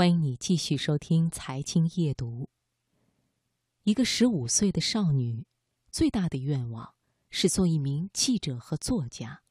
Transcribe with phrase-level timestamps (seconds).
[0.00, 2.44] 欢迎你继续收听《财经夜读》。
[3.82, 5.44] 一个十五岁的少女，
[5.90, 6.94] 最大的愿望
[7.28, 9.42] 是做一名记者和作家，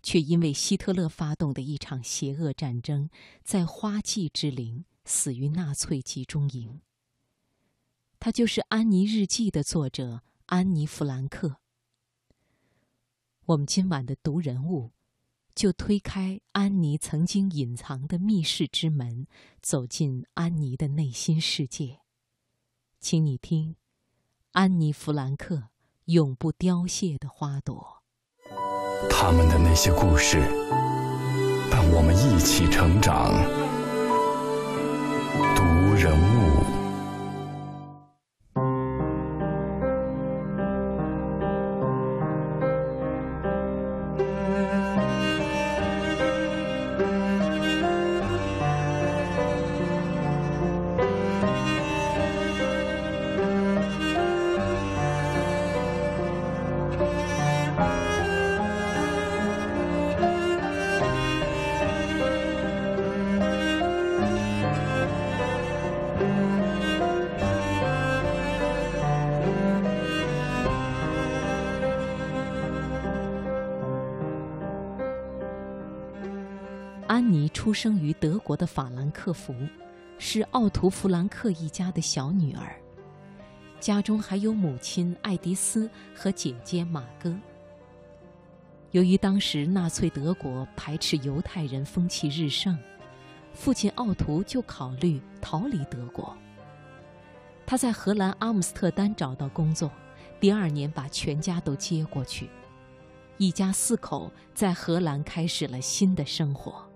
[0.00, 3.10] 却因为希特勒发动的一场邪恶战争，
[3.42, 6.82] 在花季之陵死于纳粹集中营。
[8.20, 11.56] 她就是《安妮日记》的作者安妮·弗兰克。
[13.46, 14.92] 我们今晚的读人物。
[15.60, 19.26] 就推开安妮曾经隐藏的密室之门，
[19.60, 21.98] 走进安妮的内心世界。
[22.98, 23.76] 请你听，
[24.52, 25.56] 安妮·弗兰克
[26.06, 28.00] 《永不凋谢的花朵》。
[29.10, 30.38] 他们的那些故事，
[31.70, 33.30] 伴我们一起成长。
[35.54, 35.62] 读
[35.94, 36.79] 人物。
[77.30, 79.54] 尼出生于德国的法兰克福，
[80.18, 82.74] 是奥图·弗兰克一家的小女儿，
[83.78, 87.34] 家中还有母亲爱迪丝和姐姐玛戈。
[88.90, 92.76] 由于当时纳粹德国排斥犹太人风气日盛，
[93.54, 96.36] 父亲奥图就考虑逃离德国。
[97.64, 99.88] 他在荷兰阿姆斯特丹找到工作，
[100.40, 102.50] 第二年把全家都接过去，
[103.38, 106.89] 一家四口在荷兰开始了新的生活。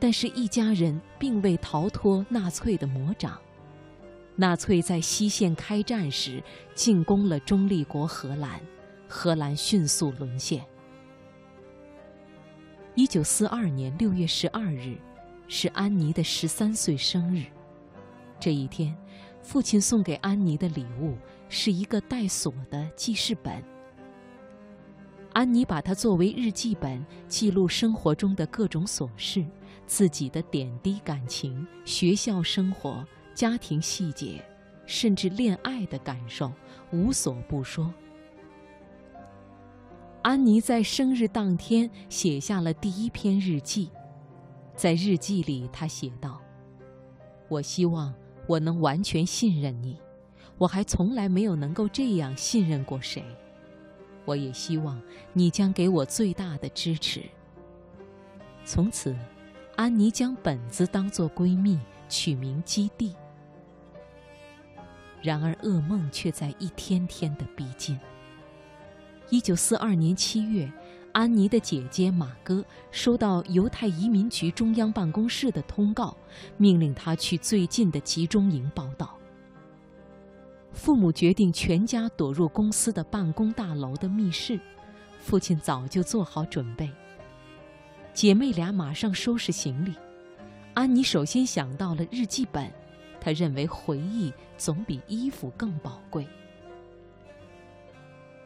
[0.00, 3.38] 但是，一家人并未逃脱纳粹的魔掌。
[4.36, 6.40] 纳粹在西线开战时
[6.72, 8.60] 进攻了中立国荷兰，
[9.08, 10.64] 荷兰迅速沦陷。
[12.94, 14.96] 一九四二年六月十二日，
[15.48, 17.46] 是安妮的十三岁生日。
[18.38, 18.96] 这一天，
[19.42, 21.16] 父亲送给安妮的礼物
[21.48, 23.60] 是一个带锁的记事本。
[25.32, 29.44] 安妮把它作为日记本，记录生活中的各种琐事。
[29.88, 33.02] 自己的点滴感情、学校生活、
[33.34, 34.44] 家庭细节，
[34.84, 36.52] 甚至恋爱的感受，
[36.92, 37.92] 无所不说。
[40.20, 43.90] 安妮在生日当天写下了第一篇日记，
[44.76, 46.38] 在日记里，她写道
[47.48, 48.14] ：“我希望
[48.46, 49.98] 我能完全信任你，
[50.58, 53.24] 我还从来没有能够这样信任过谁。
[54.26, 55.00] 我也希望
[55.32, 57.22] 你将给我最大的支持。”
[58.66, 59.16] 从此。
[59.78, 61.78] 安妮将本子当作闺蜜，
[62.08, 63.14] 取名基地。
[65.22, 67.96] 然而，噩梦却在一天天的逼近。
[69.30, 70.68] 一九四二年七月，
[71.12, 76.16] 安妮的姐姐马哥收到犹太移民局中央办公室的通告，
[76.56, 79.16] 命令她去最近的集中营报道。
[80.72, 84.58] 父母决定全家躲入公司的办公大楼的密室，
[85.20, 86.90] 父亲早就做好准备。
[88.18, 89.94] 姐妹俩马上收拾行李。
[90.74, 92.68] 安妮首先想到了日记本，
[93.20, 96.26] 她认为回忆总比衣服更宝贵。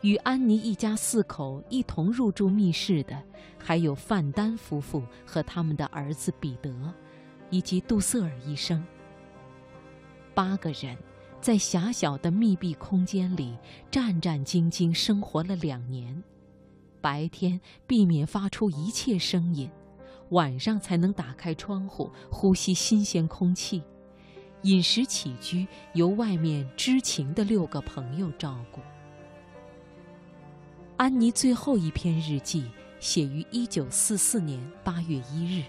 [0.00, 3.22] 与安妮一家四口一同入住密室的，
[3.60, 6.92] 还有范丹夫妇和他们的儿子彼得，
[7.48, 8.84] 以及杜瑟尔医生。
[10.34, 10.98] 八个人
[11.40, 13.56] 在狭小的密闭空间里
[13.88, 16.20] 战战兢兢生活了两年。
[17.00, 19.70] 白天避免发出一切声音，
[20.30, 23.82] 晚上才能打开窗户呼吸新鲜空气。
[24.62, 28.80] 饮食起居由外面知情的六个朋友照顾。
[30.98, 35.64] 安妮最后一篇日记写于一九四四年八月一日。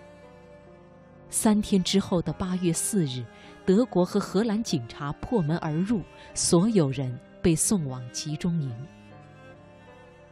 [1.29, 3.23] 三天之后的八月四日，
[3.66, 6.01] 德国和荷兰警察破门而入，
[6.34, 8.69] 所有人被送往集中营。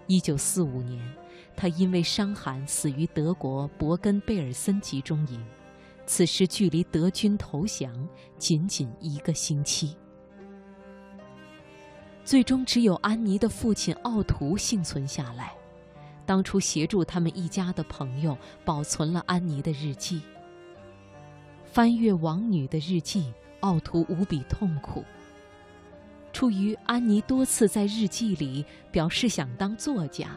[0.09, 0.99] 一九四五年，
[1.55, 5.39] 他因为伤寒死于德国伯根贝尔森集中营，
[6.07, 7.93] 此时距离德军投降
[8.39, 9.95] 仅仅一个星期。
[12.25, 15.53] 最终，只有安妮的父亲奥图幸存下来。
[16.25, 18.35] 当初协助他们一家的朋友
[18.65, 20.23] 保存了安妮的日记。
[21.65, 25.05] 翻阅王女的日记，奥图无比痛苦。
[26.39, 30.29] 出于安妮多次在日记里表示想当作家，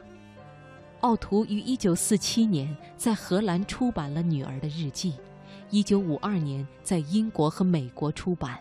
[0.98, 5.14] 奥图于1947年在荷兰出版了女儿的日记，
[5.70, 8.58] 一九五二年在英国和美国出版，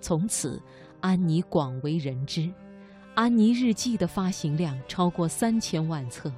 [0.00, 0.62] 从此
[1.00, 2.42] 安妮广为人知。
[3.16, 6.32] 《安妮日记》的发行量超过三千万册，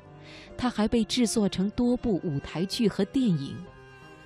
[0.56, 3.54] 它还被制作成多部舞台剧和电影，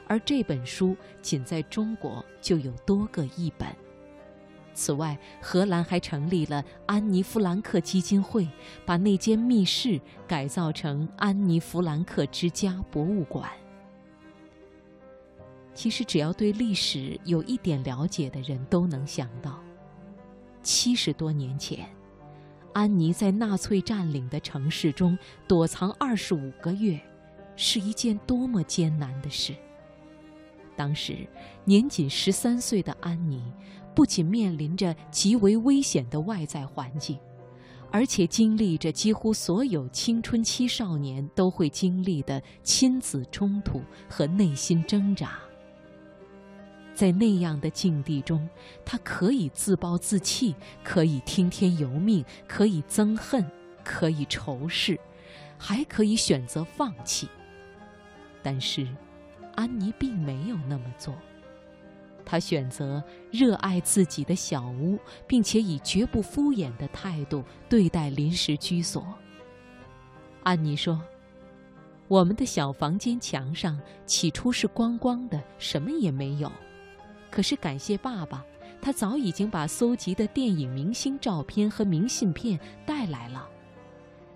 [0.07, 3.67] 而这本书仅在中国就有多个译本。
[4.75, 8.49] 此外，荷兰还成立了安妮·弗兰克基金会，
[8.87, 13.51] 把那间密室改造成安妮·弗兰克之家博物馆。
[15.75, 19.59] 其实，只要对历史有一点了解的人都能想到，
[20.63, 21.89] 七十多年前，
[22.73, 27.01] 安妮在纳粹占领的城市中躲藏二十五个月，
[27.57, 29.55] 是一件多么艰难的事。
[30.77, 31.27] 当时，
[31.65, 33.43] 年仅十三岁的安妮，
[33.95, 37.19] 不仅面临着极为危险的外在环境，
[37.91, 45.39] 而且经历着几乎所有青春期少年都会经历的亲子冲突和内心挣扎。
[46.95, 48.49] 在那样的境地中，
[48.85, 50.55] 他可以自暴自弃，
[50.85, 53.45] 可以听天由命，可以憎恨，
[53.83, 54.99] 可以仇视，
[55.59, 57.29] 还可以选择放弃。
[58.43, 58.87] 但是，
[59.55, 61.15] 安妮并没有那么做。
[62.25, 69.07] 他选择热爱自己的小屋，并且以绝不敷衍的态度对待临时居所。
[70.43, 71.01] 安妮说
[72.09, 76.51] ：“我们的小房间墙上起初是光光的，什么也没有。”
[77.31, 78.45] 可是感谢爸爸，
[78.81, 83.49] 他早已经把搜集的电影明星照片和明信片带来了。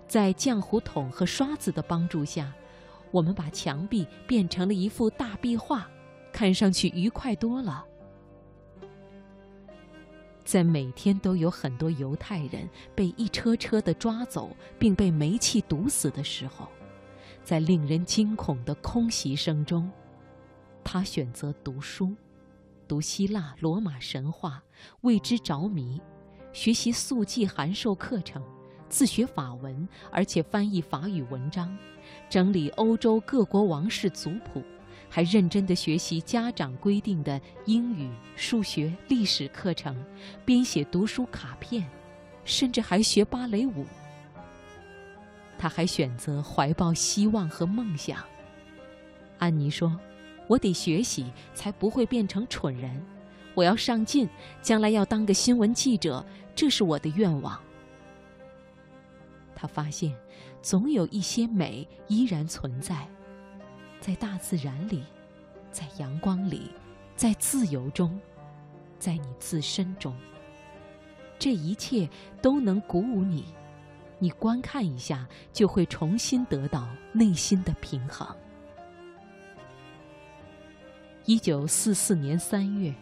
[0.07, 2.53] 在浆糊桶和刷子的帮助下，
[3.11, 5.87] 我们把墙壁变成了一幅大壁画，
[6.31, 7.85] 看上去愉快多了。
[10.43, 16.67] 在每天都有很多犹太人被一车车的抓走，并被煤气毒死的时候，
[17.43, 19.91] 在令人惊恐的空袭声中，
[20.83, 22.15] 他选择读书。
[22.87, 24.63] 读希腊、罗马神话，
[25.01, 25.99] 为之着迷；
[26.53, 28.41] 学习速记函授课程，
[28.87, 31.77] 自学法文，而且翻译法语文章，
[32.29, 34.63] 整理欧洲各国王室族谱，
[35.09, 39.95] 还认真地学习家长规定的英语、数学、历史课程，
[40.45, 41.87] 编写读书卡片，
[42.45, 43.85] 甚至还学芭蕾舞。
[45.57, 48.23] 他还选择怀抱希望和梦想。
[49.39, 49.97] 安妮说。
[50.49, 53.05] 我得学习，才不会变成蠢人。
[53.53, 54.29] 我要上进，
[54.61, 56.25] 将来要当个新闻记者，
[56.55, 57.59] 这是我的愿望。
[59.53, 60.15] 他发现，
[60.61, 63.05] 总有一些美依然存在，
[63.99, 65.03] 在大自然里，
[65.71, 66.71] 在阳光里，
[67.15, 68.19] 在自由中，
[68.97, 70.15] 在你自身中。
[71.39, 72.09] 这一切
[72.41, 73.45] 都能鼓舞你，
[74.17, 78.27] 你观看一下，就会重新得到内心的平衡。
[81.25, 82.93] 一九四四年三月，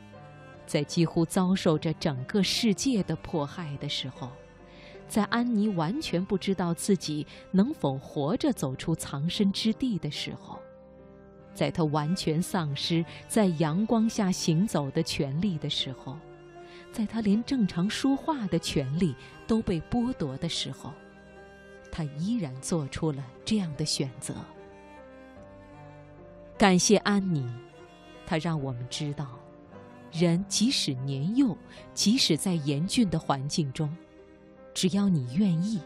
[0.65, 4.31] 在几乎遭受着整个世界的迫害的时候，
[5.07, 10.59] 在安妮完全不知道自己能否活着走出藏身之地的时候，
[11.55, 16.15] 在他完全丧失在阳光下行走的权利的时候，
[16.91, 19.15] 在他连正常说话的权利
[19.47, 20.93] 都被剥夺的时候，
[21.91, 24.35] 他依然做出了这样的选择。
[26.57, 27.49] 感谢安妮。
[28.27, 29.39] 他让我们知道，
[30.11, 31.55] 人即使年幼，
[31.93, 33.95] 即使在严峻的环境中，
[34.73, 35.79] 只要你愿意，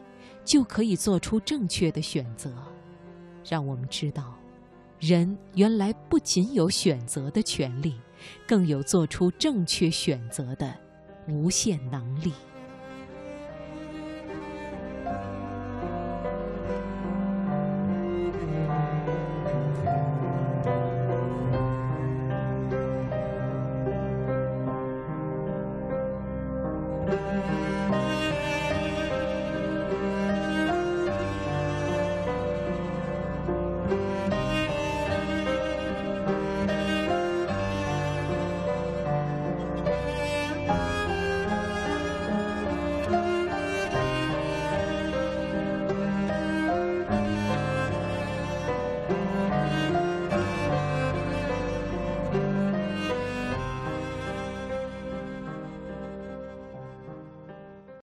[0.45, 2.53] 就可以做出正确的选择。
[3.43, 4.38] 让我们知道，
[4.99, 7.95] 人原来不仅有选择的权利，
[8.45, 10.75] 更有做出正确选择的
[11.27, 12.33] 无限能力。